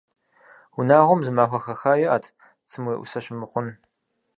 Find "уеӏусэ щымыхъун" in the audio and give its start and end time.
2.85-3.67